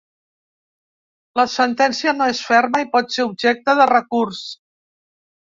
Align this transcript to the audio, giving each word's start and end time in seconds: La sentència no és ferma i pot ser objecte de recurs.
La 1.39 1.45
sentència 1.55 2.13
no 2.21 2.31
és 2.37 2.41
ferma 2.47 2.81
i 2.85 2.89
pot 2.97 3.15
ser 3.19 3.27
objecte 3.27 3.79
de 3.83 3.87
recurs. 3.93 4.43